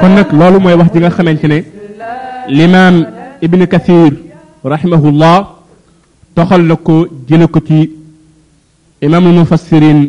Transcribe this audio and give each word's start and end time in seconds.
kon 0.00 0.12
nag 0.16 0.28
loolu 0.38 0.58
mooy 0.62 0.76
wax 0.78 0.88
ji 0.92 0.98
nga 1.00 1.10
xamante 1.16 1.46
ne 1.50 1.58
limaam 2.56 2.96
ibn 3.46 3.62
kathir 3.72 4.12
rahimahullah 4.72 5.36
toxal 6.34 6.62
na 6.68 6.74
ko 6.86 6.94
jële 7.28 7.46
ko 7.54 7.58
ci 7.66 7.78
imaamul 9.04 9.38
mufassirin 9.38 10.00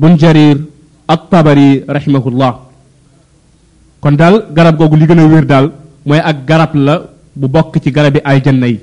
bun 0.00 0.14
jarir 0.20 0.58
at 1.12 1.22
tabari 1.30 1.68
rahimahullah 1.96 2.52
kon 4.02 4.14
daal 4.20 4.36
garab 4.56 4.78
googu 4.78 4.96
li 4.96 5.06
gën 5.10 5.18
a 5.22 5.24
wér 5.32 5.44
daal 5.50 5.66
mooy 6.06 6.20
ak 6.30 6.36
garab 6.48 6.72
la 6.86 6.94
bu 7.38 7.46
bokk 7.54 7.72
ci 7.82 7.90
garabi 7.96 8.20
aljanna 8.30 8.66
yi 8.72 8.78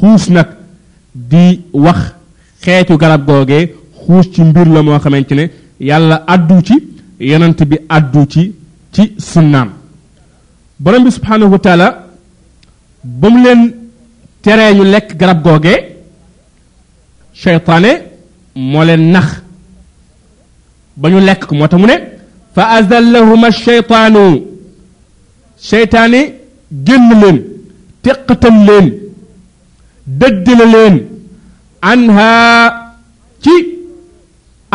xuus 0.00 0.24
nag 0.36 0.48
di 1.30 1.44
wax 1.84 2.00
xeetu 2.64 2.96
garab 3.02 3.22
googee 3.28 3.64
xuus 4.06 4.26
ci 4.32 4.40
mbir 4.48 4.66
la 4.74 4.80
moo 4.82 4.98
xamante 5.04 5.34
ne 5.38 5.44
yàlla 5.88 6.16
addu 6.32 6.56
ci 6.66 6.76
yonent 7.30 7.58
bi 7.70 7.76
addu 7.98 8.22
ci 8.34 8.42
ci 8.92 9.02
sunnaam 9.30 9.68
borom 10.84 11.02
bi 11.04 11.10
subhanahu 11.18 11.50
wa 11.54 11.60
taala 11.66 11.88
ba 13.20 13.26
mu 13.32 13.38
leen 13.44 13.60
teree 14.42 14.74
ñu 14.76 14.84
lekk 14.94 15.08
garab 15.20 15.38
googe 15.46 15.74
seytaane 17.42 17.90
moo 18.70 18.84
leen 18.88 19.02
nax 19.14 19.26
ba 21.00 21.06
ñu 21.10 21.18
lekk 21.28 21.40
ko 21.48 21.54
moo 21.54 21.68
tax 21.70 21.80
mu 21.80 21.86
ne 21.90 21.96
fa 22.54 22.62
azallahuma 22.76 23.48
seytaanu 23.64 24.24
seytaane 25.68 26.20
génn 26.86 27.04
leen 27.22 27.38
teqatal 28.02 28.54
leen 28.68 28.86
dëddale 30.18 30.66
leen 30.74 30.96
anha 31.90 32.28
ci 33.42 33.54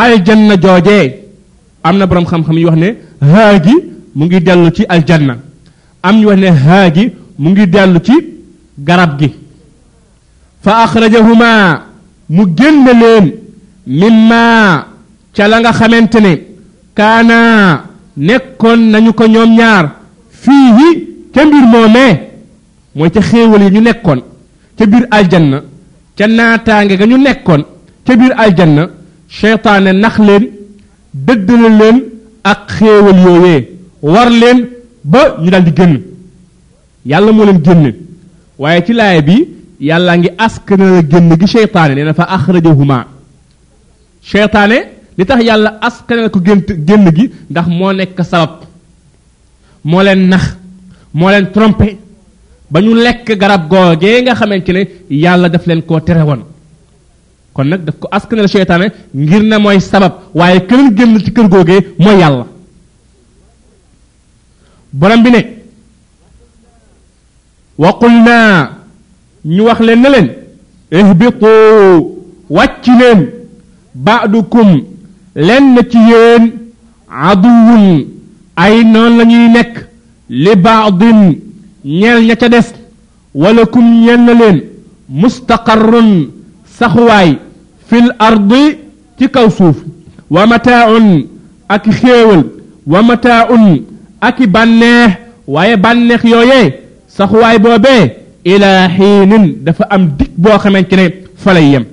aljanna 0.03 0.55
jooje 0.63 0.97
am 1.87 1.95
na 1.97 2.05
borom 2.09 2.25
xam-xam 2.29 2.57
yi 2.59 2.65
wax 2.67 2.77
ne 2.83 2.89
haa 3.31 3.53
gi 3.65 3.75
mu 4.15 4.25
ngi 4.25 4.39
dellu 4.45 4.69
ci 4.75 4.83
aljanna 4.93 5.35
am 6.05 6.15
ñu 6.19 6.25
wax 6.27 6.39
ne 6.39 6.47
haa 6.65 6.89
gi 6.95 7.05
mu 7.37 7.49
ngi 7.49 7.65
dellu 7.67 7.99
ci 7.99 8.13
garab 8.77 9.17
gi 9.19 9.29
fa 10.63 10.71
axrajahuma 10.83 11.49
mu 12.29 12.43
génn 12.57 12.85
leen 13.01 13.25
mimma 13.99 14.41
ca 15.35 15.47
la 15.47 15.57
nga 15.59 15.71
xamante 15.79 16.19
ne 16.21 16.31
kaana 16.93 17.37
nekkoon 18.17 18.79
nañu 18.91 19.11
ko 19.13 19.25
ñoom 19.27 19.51
ñaar 19.57 19.85
fii 20.29 21.07
ca 21.33 21.41
mbir 21.45 21.63
moomee 21.73 22.13
mooy 22.95 23.09
ca 23.09 23.21
xéewal 23.29 23.63
yi 23.63 23.69
ñu 23.71 23.81
nekkoon 23.81 24.19
ca 24.77 24.83
biir 24.85 25.05
aljanna 25.09 25.57
ca 26.17 26.23
naataange 26.27 26.95
ga 26.99 27.05
ñu 27.07 27.17
nekkoon 27.17 27.61
ca 28.05 28.11
biir 28.19 28.33
aljanna 28.43 28.83
seytaane 29.27 29.91
nax 29.93 30.15
leen 30.27 30.43
dëddale 31.25 31.69
leen 31.79 31.97
ak 32.51 32.59
xéewal 32.77 33.19
yooyee 33.25 33.72
war 34.11 34.29
leen 34.41 34.59
ba 35.03 35.19
ñu 35.41 35.49
daal 35.49 35.65
génn 35.77 35.93
yàlla 37.11 37.31
moo 37.31 37.45
leen 37.45 37.59
génn 37.65 37.83
waaye 38.61 38.79
ci 38.85 38.93
laay 38.99 39.21
bi 39.27 39.35
yàllaa 39.89 40.17
ngi 40.17 40.29
askanal 40.45 40.95
génn 41.11 41.29
gi 41.39 41.47
seytaane 41.53 41.93
nee 41.95 42.03
na 42.07 42.13
fa 42.19 42.25
axrajahuma 42.35 42.97
seytaane 44.31 44.77
li 45.17 45.23
tax 45.27 45.39
yàlla 45.49 45.69
askanal 45.87 46.27
ko 46.33 46.37
gént 46.45 46.67
génn 46.87 47.05
gi 47.15 47.25
ndax 47.51 47.67
moo 47.77 47.91
nekk 47.99 48.19
sabab 48.31 48.51
moo 49.89 50.01
leen 50.05 50.21
nax 50.31 50.45
moo 51.17 51.29
leen 51.33 51.45
trompé 51.53 51.89
ba 52.71 52.77
ñu 52.83 52.91
lekk 53.05 53.27
garab 53.41 53.61
googee 53.71 54.17
nga 54.23 54.33
xamante 54.39 54.71
ne 54.75 54.81
yàlla 55.23 55.47
daf 55.53 55.63
leen 55.69 55.81
ko 55.87 55.93
tere 56.07 56.23
woon 56.29 56.41
kon 57.53 57.67
nag 57.69 57.81
daf 57.85 57.95
ko 58.01 58.05
askanal 58.17 58.47
seytaane 58.55 58.85
ngir 59.23 59.43
ne 59.49 59.57
mooy 59.63 59.79
sabab 59.91 60.13
waaye 60.39 60.59
keneen 60.69 60.89
génn 60.97 61.13
ci 61.25 61.31
kër 61.35 61.47
googee 61.53 61.81
moo 62.05 62.15
yàlla 62.23 62.45
borom 64.93 65.23
bi 65.23 65.31
ne 65.31 65.41
wa 67.77 67.93
qulna 67.99 68.69
ñu 69.45 69.61
wax 69.65 69.79
leen 69.81 70.01
na 70.01 70.09
leen 70.09 70.27
ihbitu 70.91 71.47
wàcc 72.49 72.85
leen 72.99 73.29
ba'dukum 73.95 74.69
lenn 75.35 75.77
ci 75.91 75.97
yéen 75.97 76.43
aduwun 77.09 78.05
ay 78.55 78.83
noon 78.83 79.17
la 79.17 79.23
ñuy 79.25 79.49
nekk 79.49 79.75
li 80.29 80.55
baadin 80.55 81.19
ñeel 81.85 82.19
ña 82.27 82.35
ca 82.35 82.49
des 82.49 82.67
wala 83.33 83.65
kum 83.65 83.85
ñeel 84.01 84.19
na 84.23 84.33
leen 84.33 84.61
mustaqarrun 85.09 86.27
saxuwaay 86.77 87.37
fil 87.87 88.13
ardi 88.19 88.77
ci 89.17 89.29
kaw 89.29 89.49
suuf 89.49 89.77
wa 90.29 90.45
mataaun 90.47 91.25
ak 91.67 91.83
xéewal 91.91 92.43
wa 92.85 93.01
mataaun 93.03 93.92
ak 94.27 94.39
i 94.39 94.47
bànneex 94.47 95.11
waaye 95.47 95.75
bànneex 95.85 96.21
yooyee 96.23 96.67
saxuwaay 97.07 97.59
boobee 97.59 98.03
ila 98.45 98.69
xiinin 98.95 99.45
dafa 99.65 99.83
am 99.89 100.03
dig 100.17 100.31
boo 100.37 100.57
xamante 100.59 100.93
ne 100.95 101.05
fa 101.37 101.53
lay 101.53 101.67
yem 101.73 101.85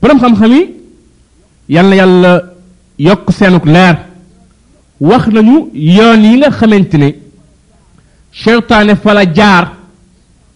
borom 0.00 0.20
xam-xam 0.20 0.52
yi 0.52 0.62
yàlla 1.76 1.94
yàlla 2.00 2.32
yokk 2.98 3.30
seenuk 3.38 3.64
leer 3.66 3.96
wax 5.08 5.26
nañu 5.26 5.56
yoon 5.74 6.22
yi 6.30 6.36
nga 6.38 6.50
xamante 6.58 6.96
ne 6.98 7.08
cheytaane 8.32 8.94
fa 9.02 9.14
la 9.14 9.24
jaar 9.36 9.64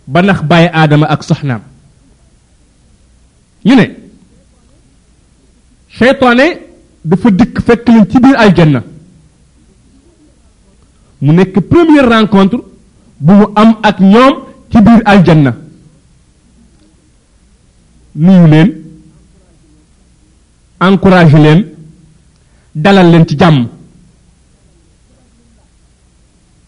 ba 0.06 0.22
nax 0.22 0.40
bàyyi 0.50 0.68
aadama 0.72 1.06
ak 1.06 1.22
soxnaam 1.28 1.60
ñu 3.66 3.74
ne 3.76 3.86
cheytaane 5.98 6.46
dafa 7.04 7.30
dikk 7.30 7.54
fekk 7.66 7.88
leen 7.88 8.06
ci 8.10 8.18
biir 8.22 8.36
aljanna 8.44 8.80
mu 11.24 11.32
nekk 11.32 11.56
première 11.72 12.06
rencontre 12.14 12.56
bu 13.24 13.32
mu 13.38 13.44
am 13.56 13.70
ak 13.82 13.98
ñoom 14.00 14.34
ci 14.70 14.78
biir 14.82 15.00
aljanna 15.06 15.54
nuyu 18.14 18.46
leen 18.52 18.68
encouragé 20.80 21.38
leen 21.44 21.60
dalal 22.74 23.10
leen 23.10 23.24
ci 23.28 23.38
jàmm 23.38 23.66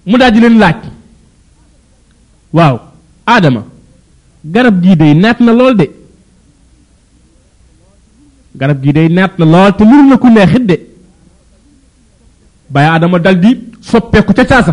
mu 0.07 0.19
daal 0.19 0.33
di 0.33 0.41
leen 0.41 0.59
laaj 0.63 0.77
waaw 2.55 2.77
aadama 3.27 3.63
garab 4.55 4.81
gii 4.83 4.97
day 4.97 5.15
naat 5.15 5.39
na 5.41 5.53
lool 5.53 5.77
de 5.81 5.87
garab 8.55 8.83
gii 8.83 8.93
day 8.93 9.09
naat 9.09 9.33
na 9.39 9.45
lool 9.53 9.77
te 9.77 9.85
mënul 9.85 10.07
na 10.09 10.17
ku 10.17 10.29
neexit 10.31 10.67
de 10.71 10.77
bàyyi 12.71 12.89
aadama 12.89 13.19
dal 13.19 13.39
di 13.45 13.51
soppeeku 13.91 14.33
ca 14.37 14.45
caasa 14.51 14.73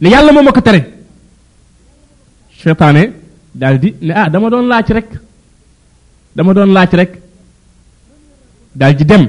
ne 0.00 0.08
yàlla 0.14 0.32
moom 0.34 0.48
a 0.48 0.52
ko 0.56 0.62
tere 0.66 0.80
seytaane 2.62 3.02
daal 3.60 3.76
di 3.82 3.88
ne 4.06 4.12
ah 4.20 4.28
dama 4.32 4.48
doon 4.52 4.66
laaj 4.72 4.88
rek 4.96 5.08
dama 6.36 6.52
doon 6.56 6.72
laaj 6.76 6.90
rek 7.00 7.12
dal 8.80 8.92
di 8.98 9.04
dem 9.10 9.24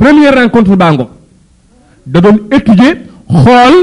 première 0.00 0.34
rencontre 0.40 0.76
bango 0.82 1.06
da 2.12 2.18
doon 2.24 2.38
étudier 2.56 2.94
xool 3.40 3.76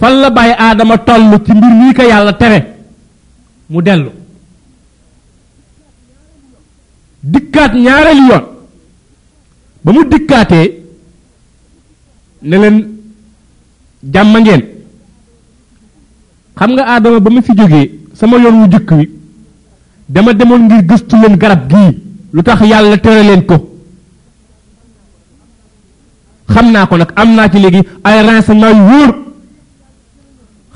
fan 0.00 0.14
la 0.22 0.28
bàyyi 0.36 0.54
aadama 0.58 0.96
toll 1.06 1.30
ci 1.44 1.52
mbir 1.56 1.70
mii 1.80 1.94
ko 1.96 2.02
yàlla 2.12 2.32
tere 2.42 2.58
mu 3.70 3.78
dellu 3.86 4.10
dikkaat 7.34 7.72
ñaareelu 7.84 8.24
yoon 8.30 8.44
ba 9.84 9.88
mu 9.94 10.02
dikkaatee 10.12 10.68
ne 12.42 12.56
leen 12.58 12.96
jàmm 14.14 14.32
ngeen 14.42 14.60
xam 16.58 16.70
nga 16.74 16.82
aadama 16.84 17.20
ba 17.20 17.30
mu 17.30 17.40
ci 17.42 17.52
jógee 17.58 17.90
sama 18.14 18.36
yoon 18.38 18.60
wu 18.62 18.66
jëkk 18.70 18.90
wi 18.96 19.10
dama 20.08 20.32
demoon 20.32 20.62
ngir 20.66 20.84
gëstu 20.88 21.16
leen 21.20 21.36
garab 21.38 21.70
gii 21.70 21.96
lu 22.32 22.42
tax 22.42 22.60
yàlla 22.62 22.96
tere 22.98 23.22
leen 23.22 23.42
ko 23.46 23.56
xam 26.48 26.70
naa 26.72 26.86
ko 26.86 26.96
nag 26.96 27.12
am 27.16 27.34
naa 27.34 27.48
ci 27.48 27.58
léegi 27.58 27.82
ay 28.04 28.22
renseignement 28.26 28.74
yu 28.74 28.86
wóor 28.88 29.10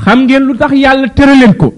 xam 0.05 0.23
ngeen 0.27 0.43
lu 0.43 0.57
tax 0.57 0.73
yàlla 0.75 1.09
tere 1.09 1.35
leen 1.37 1.55
ko 1.57 1.75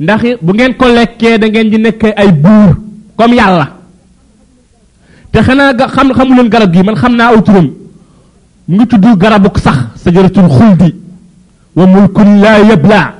ndax 0.00 0.20
bu 0.42 0.52
ngeen 0.54 0.74
ko 0.76 0.86
lekkee 0.88 1.38
da 1.38 1.46
ngeen 1.48 1.70
di 1.70 1.76
nekk 1.78 2.02
ay 2.16 2.32
buur 2.32 2.76
comme 3.16 3.34
yàlla 3.36 3.76
te 5.32 5.42
xanaa 5.42 5.72
ga 5.72 5.88
xam 5.88 6.12
xamu 6.12 6.34
leen 6.36 6.48
garab 6.48 6.72
gii 6.72 6.82
man 6.82 6.96
xam 6.96 7.16
naa 7.16 7.28
aw 7.28 7.42
turam 7.42 7.68
mu 8.68 8.76
ngi 8.76 8.86
tuddu 8.86 9.16
garabuk 9.16 9.58
sax 9.58 10.04
jaratul 10.12 10.48
khuldi 10.48 10.94
wa 11.76 11.86
mulkun 11.86 12.40
la 12.40 12.58
yabla 12.60 13.14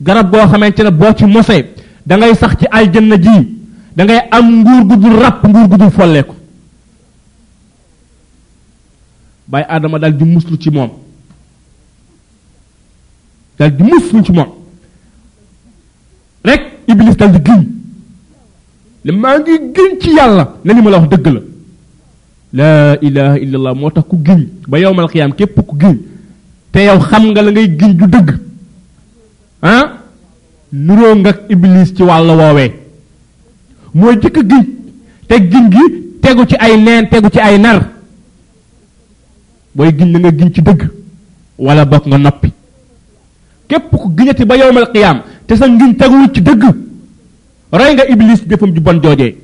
garab 0.00 0.30
goo 0.30 0.46
xamantene 0.48 0.90
bo 0.92 1.12
ci 1.14 1.24
mose 1.26 1.74
da 2.06 2.16
ngay 2.16 2.34
sax 2.36 2.56
ci 2.58 2.66
aljanna 2.70 3.16
ji 3.18 3.56
da 3.96 4.04
ngay 4.04 4.20
am 4.30 4.60
nguur 4.62 5.18
rap 5.20 5.44
nguur 5.46 5.68
gudur 5.68 5.90
falek 5.90 6.26
bay 9.48 9.64
adama 9.68 9.98
dal 9.98 10.16
di 10.16 10.24
muslu 10.24 10.56
ci 10.56 10.70
mom 10.70 10.90
dal 13.58 13.74
di 13.74 13.82
muslu 13.82 14.22
ci 14.22 14.32
mom 14.32 14.48
rek 16.44 16.76
iblis 16.86 17.16
dal 17.16 17.30
di 17.32 17.38
gën 17.38 17.64
le 19.04 19.12
ma 19.12 19.36
ngi 19.38 19.58
gën 19.74 20.00
ci 20.00 20.10
yalla 20.14 20.54
li 20.62 20.80
wax 20.80 21.08
deug 21.08 21.26
la 21.32 21.40
la 22.54 22.96
ilaha 23.02 23.34
illallah 23.42 23.74
moo 23.74 23.90
tax 23.90 24.04
ku 24.10 24.16
giñ 24.26 24.46
ba 24.68 24.78
yowmal 24.78 25.08
qiyam 25.12 25.32
kep 25.38 25.54
ku 25.68 25.74
giñ 25.80 25.96
te 26.72 26.82
yow 26.86 27.00
xam 27.10 27.22
nga 27.32 27.42
la 27.42 27.50
ngay 27.50 27.66
giñ 27.80 27.92
du 27.98 28.06
deug 28.14 28.28
ah 29.62 29.84
nuro 30.72 31.08
nga 31.16 31.30
iblis 31.48 31.88
ci 31.96 32.02
walla 32.02 32.32
wowe 32.40 32.64
moy 33.94 34.14
jikko 34.22 34.40
giñ 34.50 34.64
te 35.28 35.34
giñ 35.52 35.64
gi 35.74 35.82
teggu 36.22 36.42
ci 36.50 36.54
ay 36.64 36.74
neen 36.84 37.08
teggu 37.10 37.28
ci 37.34 37.40
ay 37.40 37.58
nar 37.58 37.78
boy 39.74 39.90
giñ 39.98 40.12
na 40.12 40.18
nga 40.18 40.30
giñ 40.38 40.50
ci 40.54 40.62
deug 40.68 40.82
wala 41.58 41.84
bok 41.86 42.04
nga 42.06 42.16
nopi 42.18 42.48
kep 43.68 43.82
ku 43.90 44.08
giñati 44.16 44.44
ba 44.44 44.54
yowmal 44.56 44.86
qiyam 44.92 45.18
te 45.46 45.56
sa 45.56 45.66
ngiñ 45.66 45.92
teggu 46.00 46.30
ci 46.34 46.40
deug 46.40 46.62
roy 47.72 47.92
nga 47.94 48.04
iblis 48.12 48.40
defam 48.46 48.70
ju 48.74 48.80
bon 48.80 49.02
jojé 49.02 49.42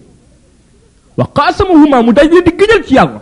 wa 1.21 1.27
qasamuhuma 1.37 2.01
mu 2.01 2.11
dajje 2.17 2.41
di 2.41 2.53
gëjël 2.57 2.83
ci 2.89 2.97
yalla 2.97 3.21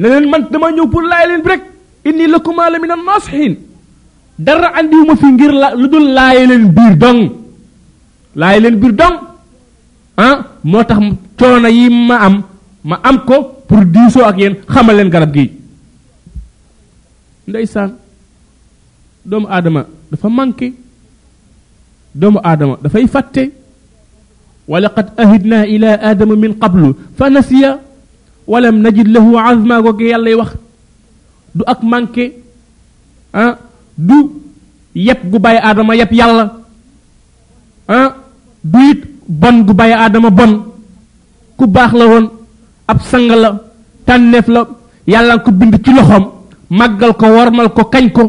ne 0.00 0.06
len 0.08 0.24
man 0.32 0.48
dama 0.50 0.70
ñew 0.72 0.88
pour 0.88 1.02
lay 1.04 1.26
len 1.28 1.42
rek 1.44 1.60
inni 2.08 2.24
lakuma 2.26 2.70
la 2.72 2.78
minan 2.80 3.04
nasihin 3.04 3.56
dara 4.40 4.72
ma 5.08 5.14
fi 5.20 5.26
ngir 5.28 5.52
lu 5.76 5.86
dul 5.92 6.06
lay 6.16 6.40
len 6.48 6.64
bir 6.72 6.92
dong 6.96 7.20
lay 8.40 8.56
len 8.64 8.76
bir 8.80 8.92
dong 8.96 9.16
ah 10.16 10.56
motax 10.64 11.00
ciona 11.36 11.68
yi 11.68 11.90
ma 11.92 12.16
am 12.26 12.34
ma 12.88 12.96
am 13.04 13.16
ko 13.28 13.36
pour 13.68 13.84
diisoo 13.84 14.24
ak 14.24 14.36
yeen 14.40 14.54
xamal 14.72 14.96
len 14.96 15.10
garab 15.12 15.30
gi 15.36 15.52
ndaysan 17.46 17.92
doomu 19.28 19.48
adama 19.52 19.82
dafa 20.10 20.28
manqué 20.32 20.68
doomu 22.16 22.40
da 22.82 22.88
fay 22.88 23.04
fatte. 23.06 23.50
ولقد 24.68 25.20
أهدنا 25.20 25.62
إلى 25.62 25.86
آدم 25.94 26.38
من 26.38 26.52
قبل 26.52 26.94
فنسي 27.18 27.76
ولم 28.46 28.86
نجد 28.86 29.08
له 29.08 29.40
عظما 29.40 29.76
غوغي 29.76 30.08
يالله 30.10 30.30
يوخ 30.30 30.50
دو 31.54 31.64
اك 31.68 31.84
مانكي 31.84 32.32
ها 33.34 33.58
دو 33.98 34.30
ييب 34.96 35.16
غو 35.32 35.38
باي 35.38 35.58
ادم 35.58 35.92
ييب 35.92 36.12
يالا 36.12 36.50
ها 37.90 38.14
بيت 38.64 39.00
بون 39.28 39.66
غو 39.66 39.72
باي 39.72 39.94
ادم 39.94 40.28
بون 40.28 40.66
كو 41.56 41.66
باخ 41.66 41.94
لا 41.94 42.04
وون 42.04 42.28
اب 42.90 43.00
سانغ 43.02 43.34
لا 43.34 43.56
تانيف 44.06 44.48
لا 44.48 44.66
يالله 45.08 45.36
كو 45.36 45.50
بيند 45.50 45.76
تي 45.78 45.90
لوخوم 45.92 46.32
ماغال 46.70 47.10
كو 47.12 47.26
ورمال 47.38 47.66
كو 47.74 47.84
كاج 47.84 48.06
كو 48.12 48.24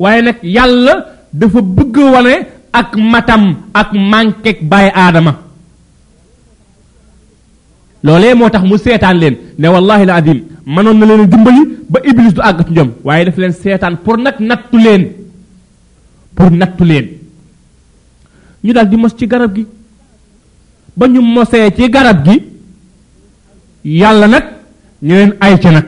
نك 0.00 0.44
يالله 0.44 1.04
دا 1.32 1.48
فا 1.48 1.60
بوغ 1.60 1.98
واني 2.14 2.36
ak 2.72 2.96
matam 2.96 3.56
ak 3.74 3.92
mànkeeg 3.92 4.68
bàyyi 4.68 4.90
aadama 4.94 5.32
loolee 8.02 8.34
moo 8.34 8.48
tax 8.50 8.62
mu 8.64 8.78
seetaan 8.78 9.18
leen 9.18 9.36
ne 9.58 9.68
wallahi 9.68 10.06
la 10.06 10.14
adim 10.14 10.40
mënoon 10.66 10.98
na 10.98 11.06
leen 11.06 11.26
dimbali 11.30 11.62
ba 11.90 12.00
iblis 12.04 12.34
du 12.34 12.40
àgg 12.42 12.58
ci 12.74 12.90
waaye 13.04 13.24
daf 13.24 13.36
leen 13.38 13.52
seetaan 13.52 13.96
pour 14.04 14.16
nag 14.18 14.36
nattu 14.40 14.78
leen 14.78 15.02
pour 16.34 16.50
nattu 16.50 16.84
leen 16.84 17.06
ñu 18.64 18.72
daal 18.72 18.88
di 18.88 18.96
mos 18.96 19.14
ci 19.18 19.26
garab 19.26 19.54
gi 19.54 19.66
ba 20.96 21.06
ñu 21.08 21.20
mosee 21.20 21.70
ci 21.76 21.90
garab 21.90 22.18
gi 22.24 22.36
yàlla 23.84 24.26
nag 24.28 24.44
ñu 25.02 25.14
leen 25.14 25.34
ay 25.40 25.58
ca 25.62 25.70
nag 25.70 25.86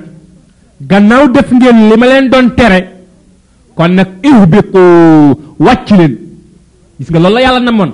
gannaaw 0.81 1.29
def 1.31 1.51
ngeen 1.53 1.89
li 1.89 1.97
ma 1.97 2.07
leen 2.07 2.29
doon 2.29 2.49
tere 2.59 2.81
kon 3.77 3.89
nag 3.93 4.09
ihbiqu 4.29 4.79
wàcc 5.65 5.91
leen 5.99 6.15
gis 6.99 7.11
nga 7.11 7.19
loolu 7.19 7.35
la 7.35 7.41
yàlla 7.41 7.61
namoon 7.61 7.93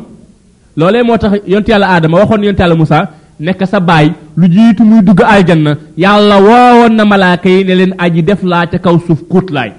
loolee 0.76 1.02
moo 1.02 1.16
tax 1.18 1.32
yont 1.46 1.66
yàlla 1.68 1.86
aadama 1.88 2.18
waxoon 2.18 2.44
yont 2.44 2.58
yàlla 2.58 2.74
Moussa 2.74 3.08
nekk 3.40 3.60
sa 3.66 3.80
baay 3.80 4.12
lu 4.36 4.46
jiitu 4.48 4.82
muy 4.84 5.02
dugg 5.02 5.20
aljanna 5.22 5.74
yàlla 5.96 6.36
woowoon 6.40 6.92
na 6.96 7.04
malaaka 7.04 7.48
yi 7.48 7.64
ne 7.64 7.74
leen 7.74 7.94
aji 7.98 8.22
def 8.22 8.42
laa 8.42 8.66
ca 8.66 8.78
kaw 8.78 8.96
suuf 9.06 9.20
kuut 9.30 9.50
laay 9.50 9.72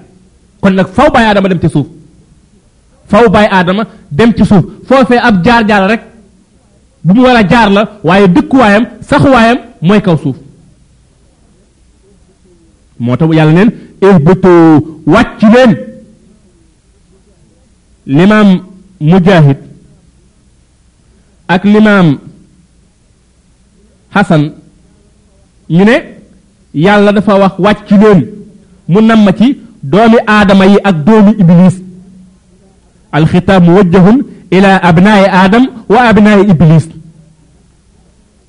kon 0.60 0.70
nag 0.74 0.86
faw 0.86 1.10
baay 1.10 1.24
aadama 1.24 1.48
dem 1.48 1.58
ci 1.60 1.68
suuf 1.68 1.86
faw 3.08 3.28
baay 3.30 3.46
aadama 3.50 3.82
dem 4.10 4.32
ci 4.34 4.44
suuf 4.44 4.64
foofee 4.88 5.18
ab 5.18 5.44
jaar-jaar 5.44 5.90
rek 5.90 6.02
bu 7.04 7.14
mu 7.14 7.22
war 7.22 7.36
a 7.36 7.42
jaar 7.48 7.70
la 7.70 7.82
waaye 8.04 8.28
dëkkuwaayam 8.28 8.84
saxuwaayam 9.00 9.58
mooy 9.82 10.00
kaw 10.02 10.16
suuf 10.16 10.36
moo 12.98 13.16
tax 13.16 13.28
yàlla 13.34 13.52
neen 13.52 13.70
ihbitu 14.02 14.52
wàcc 15.06 15.40
leen 15.54 15.72
limaam 18.06 18.71
mujaahid 19.02 19.56
ak 21.50 21.62
limaam 21.66 22.18
xasan 24.14 24.52
ñu 25.70 25.84
ne 25.84 25.94
yàlla 26.74 27.10
dafa 27.12 27.32
wax 27.38 27.52
wàcc 27.58 27.80
ci 27.88 27.94
leen 27.98 28.20
mu 28.88 29.00
nam 29.02 29.26
ci 29.38 29.58
doomi 29.82 30.16
aadama 30.26 30.64
yi 30.66 30.78
ak 30.84 30.96
doomi 31.04 31.32
iblis 31.42 31.76
alxitaab 33.12 33.62
muwajjahun 33.64 34.18
ila 34.52 34.70
abnaai 34.82 35.26
aadam 35.28 35.64
wa 35.88 35.98
abnaai 36.08 36.44
iblis 36.52 36.86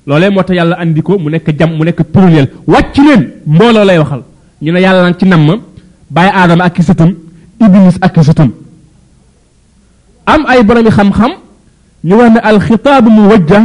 loolee 0.06 0.30
moo 0.30 0.42
tax 0.46 0.56
yàlla 0.56 0.76
andi 0.80 1.02
mu 1.20 1.28
nekk 1.30 1.48
jam 1.58 1.70
mu 1.76 1.82
nekk 1.84 2.00
pluriel 2.12 2.46
wàcc 2.72 2.96
leen 3.06 3.22
mbooloo 3.46 3.84
lay 3.84 3.98
waxal 3.98 4.22
ñu 4.62 4.70
ne 4.72 4.80
yàlla 4.80 5.02
nag 5.02 5.16
ci 5.18 5.26
nam 5.26 5.42
ma 5.46 5.54
bàyyi 6.14 6.30
aadama 6.34 6.64
ak 6.64 6.74
ki 6.76 6.82
sëtam 6.82 7.10
iblis 7.60 7.96
ak 8.00 8.12
ki 8.14 8.22
sëtam 8.24 8.50
am 10.26 10.44
ay 10.46 10.62
boromi 10.62 10.90
xam-xam 10.90 11.32
ñu 12.04 12.16
wax 12.16 12.32
ne 12.32 12.38
alxitaabu 12.42 13.10
muwajjah 13.10 13.64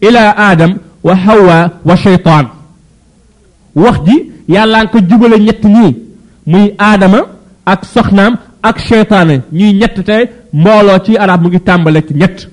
ila 0.00 0.20
aadam 0.38 0.76
wa 1.04 1.14
hawa 1.14 1.70
wa 1.84 1.96
shaytaan 1.96 2.46
wax 3.74 3.96
ji 4.06 4.30
yàlla 4.48 4.86
ko 4.86 4.98
jubale 5.00 5.38
ñett 5.40 5.62
ñii 5.64 5.94
muy 6.46 6.74
aadama 6.78 7.18
ak 7.66 7.84
soxnaam 7.84 8.36
ak 8.62 8.78
shaytaane 8.80 9.40
ñuy 9.52 9.72
ñett 9.74 10.04
te 10.04 10.30
mbooloo 10.52 10.98
ci 11.04 11.16
arab 11.16 11.42
mu 11.42 11.48
ngi 11.48 11.60
tàmbale 11.60 12.02
ci 12.06 12.14
ñett 12.14 12.48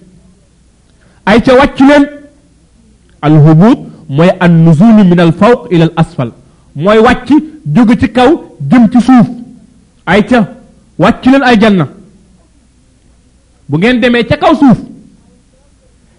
ay 1.25 1.42
ca 1.42 1.54
wàcc 1.56 1.80
leen 1.80 2.06
alhubut 3.22 3.80
mooy 4.10 4.30
an 4.40 4.50
nuzulu 4.51 5.04
min 5.04 5.19
al 5.19 5.31
fawq 5.34 5.68
ila 5.72 5.86
al 5.86 5.92
asfal 5.96 6.31
mooy 6.75 6.98
wàcc 7.00 7.30
jóge 7.74 7.96
ci 8.00 8.12
kaw 8.12 8.31
jëm 8.69 8.90
ci 8.92 9.01
suuf 9.01 9.28
ay 10.06 10.25
ca 10.25 10.40
wàcc 11.00 11.25
leen 11.25 11.44
ay 11.44 11.58
janna 11.60 11.88
bu 13.69 13.77
ngeen 13.79 14.01
demee 14.01 14.23
ca 14.29 14.35
kaw 14.39 14.53
suuf 14.59 14.77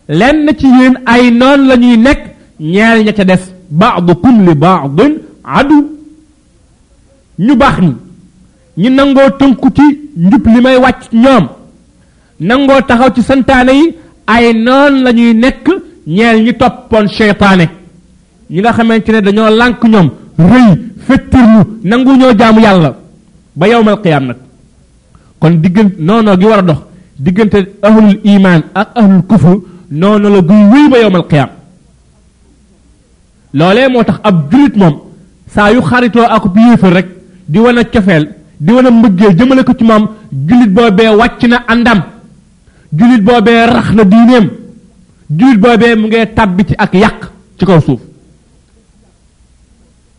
lenn 0.09 0.49
ci 0.59 0.67
yéen 0.67 0.95
ay 1.05 1.31
noon 1.31 1.61
la 1.69 1.77
ñuy 1.77 1.97
nekk 1.97 2.19
ñaari 2.61 3.05
ña 3.05 3.13
ca 3.13 3.25
des 3.25 3.41
baadukum 3.71 4.47
li 4.49 4.55
baadin 4.55 5.13
adu 5.45 5.89
ñu 7.39 7.57
baax 7.57 7.79
ñi 7.79 7.93
ñi 8.77 8.91
nangoo 8.91 9.31
tënku 9.39 9.69
ci 9.77 9.83
njub 10.17 10.47
li 10.47 10.61
may 10.61 10.77
wàcc 10.77 11.13
ñoom 11.13 11.45
nangoo 12.41 12.81
taxaw 12.89 13.11
ci 13.15 13.23
santaane 13.23 13.73
yi 13.81 13.87
ay 14.27 14.53
noon 14.55 14.95
la 15.05 15.11
ñuy 15.13 15.35
nekk 15.35 15.67
ñeel 16.07 16.43
ñi 16.45 16.55
toppoon 16.57 17.07
seytaane 17.09 17.67
ñi 18.51 18.61
nga 18.61 18.73
xamante 18.73 19.09
ne 19.13 19.21
dañoo 19.21 19.51
lànk 19.51 19.83
ñoom 19.85 20.09
rëy 20.51 20.69
fettirlu 21.07 21.61
nangu 21.85 22.13
ñoo 22.17 22.35
jaamu 22.39 22.61
yàlla 22.61 22.91
ba 23.57 23.67
yowmal 23.69 24.01
qiyaam 24.03 24.25
nag 24.27 24.37
kon 25.41 25.55
diggan 25.63 25.89
noonoo 25.99 26.39
gi 26.39 26.47
war 26.47 26.59
a 26.59 26.63
dox 26.63 26.79
digënté 27.19 27.73
ahlul 27.83 28.21
iman 28.25 28.63
ak 28.75 28.89
ahlul 28.97 29.23
kufr 29.23 29.57
noonu 29.91 30.29
la 30.29 30.41
guy 30.43 30.63
wuy 30.73 30.89
ba 30.91 30.97
yowmal 31.03 31.27
qiyam 31.27 31.49
lolé 33.55 33.89
motax 33.89 34.19
ab 34.23 34.53
julit 34.53 34.77
mom 34.77 34.95
sa 35.55 35.73
yu 35.73 35.81
xarito 35.81 36.21
ak 36.23 36.45
bi 36.53 36.61
yefal 36.71 36.93
rek 36.95 37.07
di 37.49 37.59
wan 37.59 37.79
a 37.79 37.85
di 38.61 38.73
wan 38.73 38.87
a 38.87 38.91
jëmele 39.37 39.65
ko 39.65 39.73
ci 39.79 39.85
mom 39.85 40.09
julit 40.49 40.71
bobé 40.75 41.09
wàcc 41.09 41.43
na 41.49 41.63
àndam 41.67 42.03
julit 42.97 43.23
bobé 43.23 43.65
rax 43.67 43.95
na 43.95 44.05
diinem 44.05 44.51
julit 45.39 45.59
bobé 45.59 45.95
mu 45.97 46.07
ngee 46.09 46.27
tàbbi 46.35 46.65
ci 46.67 46.75
ak 46.79 46.93
yàq 46.95 47.31
ci 47.59 47.65
kaw 47.65 47.81
suuf 47.81 48.01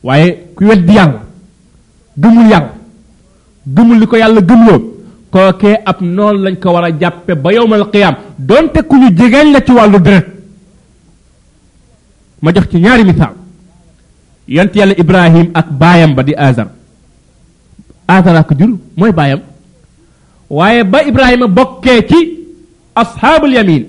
waye 0.04 0.48
ku 0.56 0.64
weddi 0.66 0.94
yàlla 0.96 1.22
gëmul 2.18 2.48
yàlla 2.50 2.72
gëmul 3.68 4.00
liko 4.00 4.10
ko 4.12 4.16
yàlla 4.18 4.42
gëmloo 4.42 4.97
kooke 5.38 5.72
ab 5.92 5.98
noon 6.02 6.36
lañ 6.44 6.56
ko 6.62 6.70
war 6.74 6.86
a 6.90 7.00
jàppe 7.02 7.32
ba 7.44 7.50
yowmal 7.56 7.84
qiyam 7.94 8.16
donte 8.50 8.80
ku 8.90 8.96
ñu 9.02 9.08
jigéen 9.18 9.52
la 9.54 9.60
ci 9.66 9.72
wàllu 9.72 10.00
dërët 10.06 10.26
ma 12.42 12.52
jox 12.54 12.66
ci 12.72 12.78
ñaari 12.84 13.04
misaal 13.06 13.34
yant 14.56 14.74
yàlla 14.76 14.96
ibrahim 15.04 15.48
ak 15.60 15.68
baayam 15.80 16.16
ba 16.16 16.24
di 16.28 16.34
azar 16.48 16.68
azar 18.08 18.36
ak 18.36 18.50
jur 18.60 18.72
mooy 18.98 19.12
baayam 19.12 19.42
waaye 20.50 20.84
ba 20.84 21.00
ibrahim 21.12 21.42
bokkee 21.58 22.08
ci 22.10 22.18
ashabul 23.02 23.54
yamin 23.58 23.84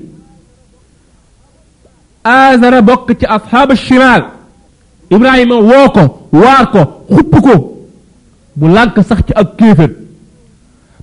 azar 2.24 2.82
bokk 2.88 3.08
ci 3.18 3.24
ashaab 3.36 3.70
shimal 3.84 4.22
ibrahima 5.10 5.56
woo 5.70 5.88
ko 5.96 6.02
waar 6.32 6.64
ko 6.74 6.80
xupp 7.14 7.32
ko 7.46 7.54
mu 8.58 8.66
lànk 8.76 8.96
sax 9.08 9.18
ci 9.26 9.32
ak 9.40 9.48
kéefër 9.58 9.90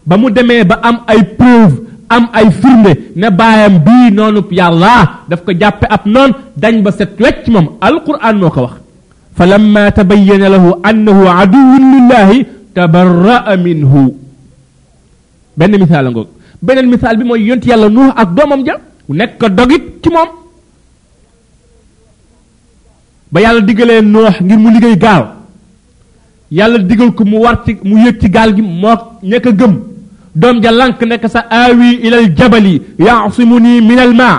ba 0.06 0.16
mu 0.22 0.30
demee 0.30 0.62
ba 0.70 0.76
am 0.90 0.98
ay 1.14 1.22
preuve 1.38 1.78
am 2.08 2.30
ay 2.34 2.48
firnde 2.54 2.94
ne 3.18 3.28
baayam 3.34 3.82
bii 3.86 4.14
noonu 4.16 4.44
yàlla 4.54 5.22
daf 5.30 5.42
ko 5.44 5.52
jàppe 5.54 5.88
ab 5.90 6.02
noon 6.06 6.32
dañ 6.62 6.82
ba 6.86 6.92
set 6.94 7.18
wecc 7.20 7.48
moom 7.50 7.68
alquran 7.82 8.38
moo 8.38 8.50
ko 8.54 8.62
wax 8.70 8.76
falamma 9.38 9.90
tabayyana 9.92 10.50
lahu 10.50 10.78
annahu 10.86 11.24
aduwwun 11.28 11.84
lillahi 11.94 12.46
tabarra'a 12.78 13.58
minhu 13.58 14.14
benn 15.58 15.74
misaal 15.82 16.12
ngoog 16.14 16.28
beneen 16.62 16.88
misaal 16.90 17.18
bi 17.18 17.24
mooy 17.26 17.42
yont 17.50 17.66
yàlla 17.66 17.90
nuux 17.90 18.14
ak 18.16 18.30
doomam 18.38 18.62
ja 18.66 18.78
nekk 19.10 19.42
dogit 19.58 20.04
ci 20.06 20.10
moom 20.14 20.30
ba 23.32 23.42
yàlla 23.42 23.62
digalee 23.66 24.02
noox 24.06 24.38
ngir 24.42 24.58
mu 24.62 24.70
liggéey 24.70 24.98
gaaw 25.02 25.28
yàlla 26.52 26.78
digal 26.86 27.10
ko 27.18 27.26
mu 27.26 27.42
war 27.42 27.64
ci 27.66 27.74
mu 27.84 27.98
yëg 28.06 28.20
ci 28.22 28.30
gaal 28.30 28.54
gi 28.56 28.62
moo 28.62 28.96
ña 29.26 29.40
gëm 29.42 29.95
دوم 30.42 30.58
جا 30.64 30.72
لانك 30.80 31.04
نك 31.12 31.26
سا 31.36 31.40
اوي 31.40 31.92
الى 32.08 32.18
الجبل 32.24 32.66
يعصمني 33.08 33.74
من 33.90 34.00
الماء 34.08 34.38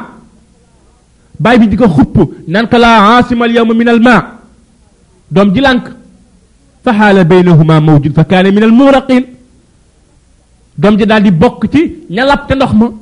باي 1.44 1.56
بي 1.60 1.66
ديكو 1.72 1.88
خوب 1.96 2.16
نانك 2.52 2.74
لا 2.84 2.92
عاصم 3.06 3.40
اليوم 3.48 3.68
من 3.80 3.88
الماء 3.94 4.22
دوم 5.36 5.48
جي 5.54 5.60
لانك 5.66 5.86
فحال 6.84 7.16
بينهما 7.32 7.76
موج 7.86 8.04
فكان 8.18 8.46
من 8.56 8.62
المغرقين 8.68 9.24
دوم 10.82 10.94
جي 10.98 11.04
دالدي 11.10 11.30
بوك 11.42 11.60
تي 11.72 11.82
نالاب 12.16 12.40
تي 12.48 12.54
نوخما 12.62 12.92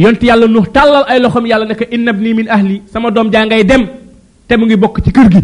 يونت 0.00 0.22
يالا 0.30 0.46
نوخ 0.54 0.66
تالال 0.74 1.04
اي 1.10 1.18
لوخم 1.24 1.44
يالا 1.52 1.64
نك 1.70 1.80
ان 1.96 2.06
ابني 2.08 2.30
من 2.38 2.46
اهلي 2.56 2.76
سما 2.92 3.08
دوم 3.16 3.28
جا 3.32 3.40
غاي 3.50 3.62
ديم 3.70 3.82
تي 4.48 4.54
موغي 4.60 4.76
بوك 4.82 4.94
تي 5.04 5.10
كيرغي 5.16 5.42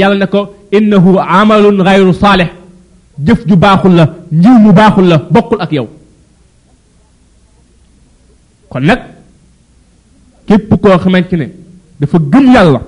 يالا 0.00 0.14
نكو 0.22 0.40
انه 0.76 1.04
عمل 1.32 1.64
غير 1.88 2.08
صالح 2.24 2.50
jëf 3.24 3.46
ju 3.46 3.56
baaxul 3.56 3.94
la 3.94 4.04
njiw 4.32 4.58
mu 4.60 4.72
baaxul 4.72 5.06
la 5.08 5.16
bokkul 5.30 5.60
ak 5.60 5.70
yow 5.72 5.88
kon 8.68 8.80
nag 8.82 9.00
képp 10.46 10.70
koo 10.82 10.98
xamante 10.98 11.34
ne 11.36 11.46
dafa 11.98 12.18
gëm 12.32 12.46
yàlla 12.54 12.80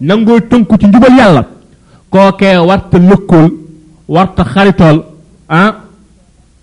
nangoo 0.00 0.40
tënku 0.40 0.76
ci 0.78 0.86
njubal 0.86 1.16
yàlla 1.18 1.46
kookee 2.10 2.56
warta 2.68 2.98
lëkkool 2.98 3.48
warta 4.08 4.44
xaritool 4.44 4.98
ah 5.48 5.74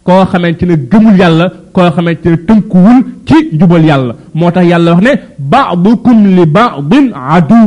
koo 0.04 0.26
xamante 0.32 0.64
ne 0.66 0.74
gëmul 0.92 1.18
yàlla 1.20 1.46
koo 1.74 1.90
xamante 1.96 2.26
ne 2.30 2.38
tënkuwul 2.48 2.98
ci 3.26 3.38
njubal 3.56 3.86
yàlla 3.90 4.16
moo 4.34 4.52
tax 4.52 4.66
yàlla 4.66 4.92
wax 4.94 5.04
ne 5.04 5.12
baadukum 5.38 6.20
li 6.36 6.46
baadin 6.46 7.08
adu 7.34 7.62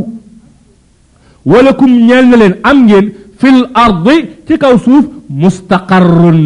walakum 1.45 1.91
ñeel 2.07 2.27
na 2.29 2.37
leen 2.37 2.57
am 2.63 2.85
ngeen 2.87 3.09
fil 3.43 3.61
ardi 3.83 4.17
ci 4.47 4.55
kaw 4.63 4.79
suuf 4.79 5.05
mustaqarrun 5.43 6.41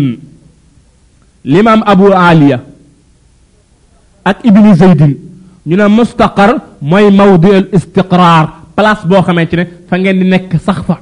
limaam 1.45 1.81
abu 1.93 2.07
aliya 2.17 2.59
ak 4.25 4.37
ibni 4.49 4.73
zeydin 4.83 5.13
ñu 5.67 5.77
ne 5.77 5.87
mustaqar 5.99 6.51
mooy 6.81 7.07
mawdi 7.19 7.51
al 7.59 7.67
istiqraar 7.77 8.45
place 8.77 9.05
boo 9.09 9.23
xamante 9.27 9.55
ne 9.57 9.65
fa 9.89 9.95
ngeen 9.99 10.19
di 10.21 10.25
nekk 10.31 10.53
sax 10.67 10.79
fa 10.89 10.97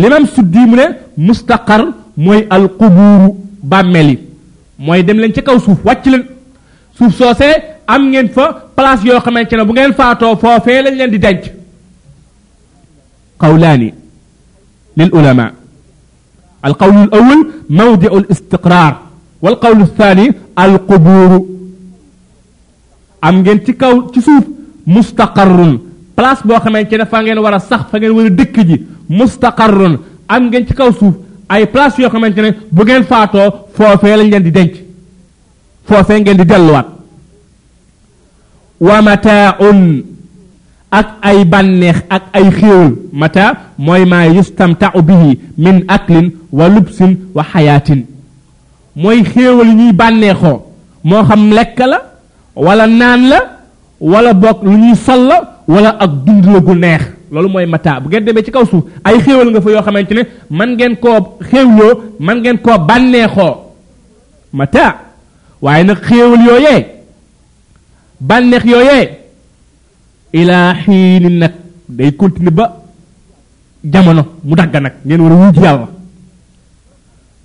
limaam 0.00 0.24
suddi 0.34 0.62
mu 0.70 0.76
ne 0.76 0.86
mustaqar 1.26 1.82
mooy 2.24 2.40
al 2.54 2.64
bàmmeel 3.72 4.08
yi 4.12 4.18
mooy 4.84 5.00
dem 5.06 5.18
leen 5.18 5.32
ci 5.34 5.42
kaw 5.42 5.56
suuf 5.66 5.80
wàcc 5.86 6.04
leen 6.12 6.24
suuf 6.98 7.12
soosee 7.18 7.54
am 7.92 8.02
ngeen 8.10 8.28
fa 8.36 8.44
place 8.76 9.04
yoo 9.08 9.20
xamante 9.24 9.54
ne 9.56 9.64
bu 9.66 9.72
ngeen 9.74 9.92
faatoo 9.98 10.36
foofee 10.42 10.82
lañ 10.84 10.96
leen 10.98 11.10
di 11.14 11.18
denc 11.26 11.44
قولان 13.40 13.90
للعلماء 14.96 15.50
القول 16.64 16.96
الأول 17.04 17.38
موضع 17.70 18.12
الاستقرار 18.22 18.92
al 19.42 19.64
الثاني 19.88 20.32
القبور 20.64 21.32
am 23.28 23.34
ngeen 23.40 23.58
ci 23.64 23.72
kaw 23.80 23.96
ci 24.12 24.20
suuf 24.26 24.44
mustaqarrun 24.96 25.72
place 26.16 26.42
boo 26.46 26.60
xamante 26.64 26.94
ne 27.00 27.04
fa 27.12 27.18
ngeen 27.22 27.38
war 27.44 27.54
a 27.54 27.58
sax 27.68 27.82
fa 27.90 27.96
ngeen 27.98 28.12
war 28.16 28.26
a 28.30 28.30
dëkk 28.38 28.56
ji 28.68 28.76
mustaqarrun 29.18 29.94
am 30.34 30.42
ngeen 30.50 30.64
ci 30.68 30.74
kaw 30.78 30.90
suuf 31.00 31.14
ay 31.52 31.62
place 31.74 31.96
yoo 32.02 32.10
xamante 32.14 32.40
ne 32.44 32.50
bu 32.74 32.82
ngeen 32.84 33.04
faatoo 33.10 33.48
foofee 33.76 34.16
lañ 34.18 34.28
leen 34.32 34.42
di 34.46 34.50
denc 34.58 34.74
foofee 35.88 36.20
ngeen 36.20 36.36
di 36.40 36.44
delluwaat 36.50 36.86
wa 38.86 38.96
mataaun 39.06 39.78
ak 40.90 41.22
ay 41.22 41.46
banex 41.46 42.02
ak 42.10 42.34
ay 42.34 42.50
xewul 42.50 42.90
mata 43.14 43.72
moy 43.78 44.02
ma 44.04 44.26
yustamtau 44.26 44.98
bihi 44.98 45.54
min 45.54 45.86
aklin 45.86 46.34
wa 46.50 46.66
lubsin 46.66 47.30
wa 47.30 47.46
hayatin 47.46 48.04
moy 48.98 49.22
xewul 49.22 49.70
ñi 49.70 49.92
banexo 49.94 50.66
mo 51.06 51.22
xam 51.24 51.50
lek 51.54 51.78
la 51.78 51.98
wala 52.58 52.86
nan 52.90 53.22
la 53.30 53.40
wala 54.02 54.34
bok 54.34 54.62
lu 54.66 54.74
ñi 54.76 54.96
sol 54.98 55.30
la 55.30 55.38
wala 55.70 55.90
ak 55.94 56.10
dund 56.26 56.44
la 56.50 56.58
gu 56.58 56.74
neex 56.74 57.02
loolu 57.30 57.48
moy 57.48 57.66
mata 57.70 58.00
bu 58.02 58.08
ngeen 58.10 58.24
demé 58.26 58.42
ci 58.42 58.50
kawsu 58.50 58.82
ay 59.06 59.20
xewul 59.22 59.46
nga 59.54 59.60
fa 59.62 59.70
yo 59.70 59.78
xamantene 59.86 60.22
man 60.50 60.74
ngeen 60.74 60.96
ko 60.98 61.36
xewlo 61.50 62.02
man 62.18 62.42
ngeen 62.42 62.58
ko 62.58 62.74
banexo 62.82 63.62
mata 64.52 64.98
waye 65.62 65.84
nak 65.86 66.02
xewul 66.02 66.42
yoyé 66.50 66.86
banex 68.20 68.64
yoyé 68.66 69.19
ilaa 70.32 70.74
xiini 70.84 71.28
nag 71.38 71.52
day 71.88 72.10
continuer 72.12 72.52
ba 72.52 72.64
jamono 73.84 74.24
mu 74.44 74.54
dagg 74.56 74.74
nag 74.82 74.94
ngeen 75.04 75.20
war 75.20 75.32
a 75.32 75.36
wuuti 75.36 75.60
yàlla 75.60 75.88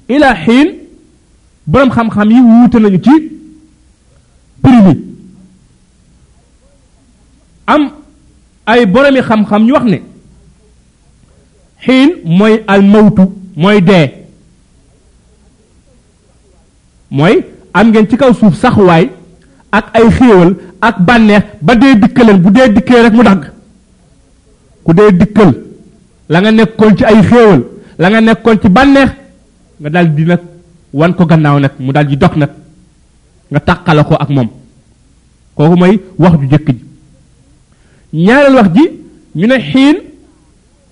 ilaa 0.10 0.36
xiin 0.46 0.68
boroom 1.68 1.90
xam-xam 1.96 2.30
yi 2.32 2.40
wuute 2.42 2.78
nañu 2.80 3.00
ci 3.02 3.12
prix 4.62 4.98
am 7.66 7.90
ay 8.66 8.86
boromi 8.86 9.20
xam-xam 9.22 9.66
ñu 9.66 9.74
wax 9.74 9.84
ne 9.86 9.98
xiin 11.86 12.10
mooy 12.38 12.62
almawtu 12.68 13.24
mooy 13.56 13.82
dee 13.82 14.08
mooy 17.10 17.36
am 17.74 17.90
ngeen 17.90 18.08
ci 18.10 18.18
kaw 18.18 18.34
suuf 18.34 18.56
saxuwaay 18.62 19.06
ak 19.76 19.86
ay 19.92 20.06
xewal 20.16 20.50
ak 20.80 20.96
banne 21.04 21.36
ba 21.62 21.76
de 21.76 21.88
dikkaleen 22.02 22.38
bu 22.44 22.50
de 22.56 22.62
dikkee 22.76 23.02
rek 23.04 23.14
mu 23.18 23.24
dag 23.28 23.42
ku 24.84 24.90
de 24.98 25.04
dikkel 25.20 25.52
la 26.32 26.38
nga 26.42 26.52
nekkon 26.52 26.96
ci 26.98 27.04
ay 27.04 27.20
xewal 27.30 27.60
la 28.02 28.08
nga 28.10 28.20
nekkon 28.22 28.58
ci 28.62 28.68
nga 28.72 29.90
dal 29.94 30.08
di 30.16 30.24
nak 30.24 30.42
wan 30.96 31.14
ko 31.18 31.24
gannaaw 31.30 31.60
nak 31.60 31.74
mu 31.80 31.92
dal 31.92 32.06
di 32.08 32.16
dox 32.16 32.34
nak 32.40 32.52
nga 33.52 33.60
takalako 33.68 34.16
ak 34.16 34.30
mom 34.36 34.50
koku 35.56 35.76
may 35.82 35.94
wax 36.22 36.34
ju 36.40 36.46
jekki 36.52 36.74
ñaaral 38.14 38.56
wax 38.60 38.70
ji 38.76 38.84
ñu 39.36 39.46
ne 39.48 39.58
xiin 39.70 39.98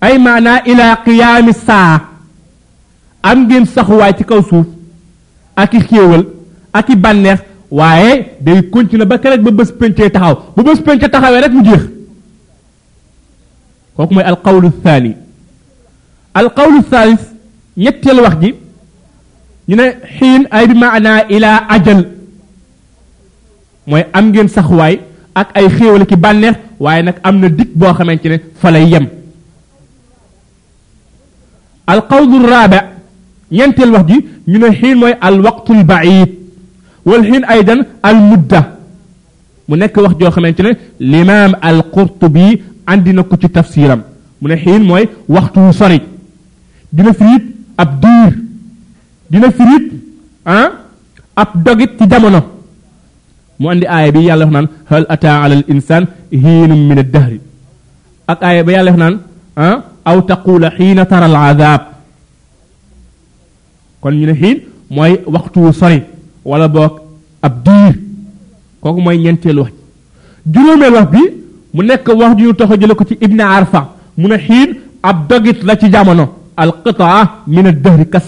ay 0.04 0.14
mana 0.20 0.52
ila 0.70 0.96
qiyaami 1.04 1.52
saa 1.56 1.96
am 3.22 3.38
ngeen 3.46 3.64
saxuwaay 3.66 4.12
ci 4.18 4.24
kaw 4.28 4.40
suuf 4.44 4.66
ak 5.56 5.72
ak 6.74 6.88
waaye 7.70 8.26
day 8.40 8.62
continuer 8.68 9.06
ba 9.08 9.16
kerek 9.18 9.40
ba 9.40 9.50
bés 9.50 9.72
pencee 9.72 10.10
taxaw 10.10 10.36
bu 10.56 10.62
bés 10.62 10.80
pencee 10.82 11.08
taxawee 11.08 11.40
rek 11.40 11.52
mu 11.52 11.64
jeex 11.64 11.82
kooku 13.96 14.14
mooy 14.14 14.24
alqawlu 14.24 14.70
thani 14.84 15.16
alqawlu 16.34 16.82
thalith 16.90 17.24
ñetteel 17.78 18.20
wax 18.20 18.34
ji 18.42 18.54
ñu 19.68 19.76
ne 19.76 19.84
xiin 20.18 20.42
ay 20.50 20.66
bi 20.66 20.74
maana 20.74 21.24
ila 21.28 21.66
ajal 21.68 22.06
mooy 23.86 24.02
am 24.12 24.28
ngeen 24.28 24.48
saxwaay 24.48 25.00
ak 25.34 25.48
ay 25.54 25.68
xéewal 25.76 26.06
ki 26.06 26.16
bànneex 26.16 26.56
waaye 26.80 27.02
nag 27.02 27.16
am 27.22 27.38
na 27.40 27.48
dik 27.48 27.74
boo 27.74 27.94
xamante 27.94 28.26
ne 28.28 28.38
fa 28.60 28.70
lay 28.70 28.88
yem 28.92 29.06
alqawlu 31.86 32.46
raaba 32.46 32.78
ñeenteel 33.52 33.90
wax 33.90 34.06
ji 34.10 34.16
ñu 34.48 34.58
ne 34.58 34.70
xiin 34.80 34.94
mooy 34.98 35.14
alwaqtu 35.20 35.72
lbaid 35.74 36.43
والحين 37.04 37.44
أيضا 37.44 37.84
المدة 38.04 38.74
mu 39.64 39.76
nekk 39.80 39.96
wax 39.96 40.12
joo 40.20 40.28
xamante 40.36 40.60
ne 40.60 40.72
limaam 41.00 41.52
al 41.68 41.78
qurtubi 41.94 42.60
andi 42.90 43.12
na 43.16 43.22
ko 43.24 43.34
ci 43.40 43.48
tafsiram 43.48 44.00
mu 44.40 44.48
ne 44.48 44.58
xiin 44.60 44.82
mooy 44.84 45.04
waxtu 45.34 45.58
wu 45.64 45.72
sori 45.72 46.00
dina 46.92 47.10
firit 47.18 47.44
ab 47.82 47.90
diir 48.04 48.32
dina 49.30 49.48
firit 49.56 49.84
ah 50.44 50.68
ab 51.42 51.48
dogit 51.64 51.96
ci 51.98 52.04
jamono 52.10 52.40
mu 53.58 53.66
andi 53.70 53.86
aaya 53.88 54.10
bi 54.12 54.20
yàlla 54.28 54.44
wax 54.44 54.52
naan 54.52 54.68
hal 54.90 55.06
ata 55.08 55.28
ala 55.44 55.54
al 55.56 55.64
insan 55.72 56.04
hiinum 56.44 56.80
min 56.88 56.98
ad 57.00 57.10
dahri 57.14 57.40
ak 58.32 58.38
aaya 58.42 58.64
ba 58.64 58.72
yàlla 58.72 58.90
wax 58.90 58.98
naan 59.00 59.14
ah 59.56 59.74
aw 60.10 60.18
taqula 60.30 60.70
xiina 60.76 61.02
tara 61.10 61.24
al 61.24 61.36
azab 61.48 61.80
kon 64.02 64.14
ñu 64.20 64.26
ne 64.26 64.34
xiin 64.40 64.58
mooy 64.94 65.12
waxtu 65.34 65.58
wu 65.66 65.72
sori 65.72 66.00
wala 66.44 66.68
boog 66.68 67.00
ab 67.42 67.54
diir 67.64 67.98
kooku 68.80 69.00
mooy 69.00 69.18
ñeenteel 69.18 69.58
wax 69.58 69.72
juróomeel 70.52 70.92
wax 70.94 71.10
bi 71.10 71.20
mu 71.72 71.82
nekk 71.84 72.08
wax 72.16 72.36
ju 72.38 72.44
ñu 72.48 72.54
tax 72.54 72.70
a 72.72 72.76
jële 72.80 72.94
ko 72.94 73.04
ci 73.04 73.16
ibni 73.20 73.42
arfa 73.42 73.94
mu 74.16 74.28
ne 74.28 74.36
xiin 74.38 74.70
ab 75.02 75.26
dogit 75.28 75.62
la 75.64 75.76
ci 75.76 75.88
jamono 75.90 76.26
alqitaa 76.56 77.40
min 77.46 77.66
ad-dahri 77.66 78.06
ka 78.08 78.20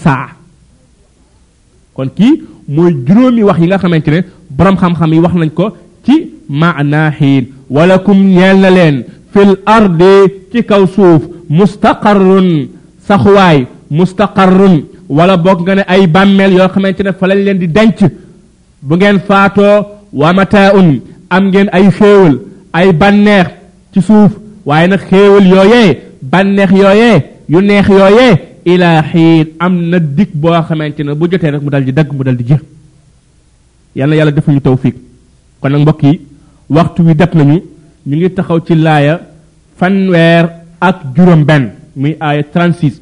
kon 1.93 2.09
kii 2.15 2.41
mooy 2.67 2.93
juróomi 3.07 3.43
wax 3.43 3.59
yi 3.59 3.67
nga 3.67 3.77
xamante 3.77 4.07
ne 4.11 4.23
borom 4.49 4.75
xam-xam 4.77 5.13
yi 5.13 5.19
wax 5.19 5.33
nañ 5.35 5.49
ko 5.53 5.77
ci 6.05 6.15
maanaa 6.49 7.11
xiin 7.11 7.45
walakum 7.69 8.17
ñeel 8.17 8.57
na 8.59 8.69
leen 8.69 9.03
fil 9.33 9.55
ardi 9.65 10.33
ci 10.51 10.63
kaw 10.63 10.87
suuf 10.87 11.21
mustaqarrun 11.49 12.49
saxuwaay 13.07 13.65
mustaqarrun 13.89 14.75
wala 15.09 15.37
boog 15.37 15.61
nga 15.63 15.75
ne 15.75 15.81
ay 15.87 16.07
bàmmeel 16.07 16.53
yoo 16.53 16.67
xamante 16.67 17.01
ne 17.03 17.11
fa 17.13 17.27
lañ 17.27 17.39
leen 17.43 17.57
di 17.59 17.67
denc 17.67 17.99
bu 18.81 18.95
ngeen 18.95 19.19
faatoo 19.19 19.85
wa 20.13 20.33
mataaun 20.33 20.99
am 21.29 21.43
ngeen 21.47 21.67
ay 21.71 21.89
xéewal 21.91 22.39
ay 22.73 22.91
bànneex 22.93 23.47
ci 23.93 24.01
suuf 24.01 24.31
waaye 24.65 24.87
nag 24.87 24.99
xéewal 25.09 25.47
yooyee 25.47 25.97
bànneex 26.21 26.71
yooyee 26.71 27.17
yu 27.49 27.61
neex 27.61 27.87
yooyee 27.89 28.33
ilaa 28.65 29.01
xiin 29.03 29.47
am 29.59 29.81
na 29.89 29.99
dig 29.99 30.29
boo 30.33 30.61
xamante 30.67 30.99
ne 31.03 31.13
bu 31.15 31.27
jotee 31.31 31.51
rek 31.51 31.61
mu 31.63 31.69
dal 31.69 31.85
di 31.85 31.91
dagg 31.93 32.11
mu 32.11 32.23
dal 32.23 32.35
di 32.35 32.43
jeex 32.45 32.61
yàlla 33.95 34.15
yàlla 34.15 34.31
defal 34.31 34.55
ñu 34.55 34.61
tawfiq 34.61 34.95
kon 35.61 35.69
nag 35.71 35.81
mbokk 35.81 36.03
yi 36.03 36.19
waxtu 36.69 37.01
wi 37.05 37.13
dab 37.15 37.33
nañu 37.33 37.61
ñu 38.07 38.15
ngi 38.15 38.29
taxaw 38.31 38.59
ci 38.59 38.75
laaya 38.75 39.19
fanweer 39.79 40.49
ak 40.81 40.97
juróom 41.15 41.43
benn 41.45 41.69
muy 41.95 42.15
aaya 42.19 42.43
36 42.53 42.99